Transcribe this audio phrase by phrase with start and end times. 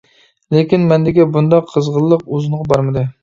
[0.55, 3.05] لېكىن، مەندىكى بۇنداق قىزغىنلىق ئۇزۇنغا بارمىدى.